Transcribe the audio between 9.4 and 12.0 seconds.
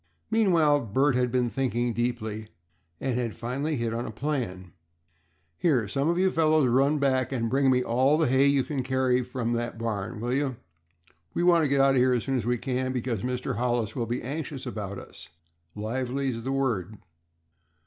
that barn, will you? We want to get out of